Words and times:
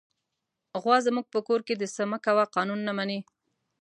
غوا 0.81 0.97
زموږ 1.07 1.25
په 1.33 1.39
کور 1.47 1.61
کې 1.67 1.73
د 1.77 1.83
"څه 1.95 2.03
مه 2.11 2.17
کوه" 2.25 2.43
قانون 2.55 2.79
نه 2.87 2.93
مني. 2.97 3.19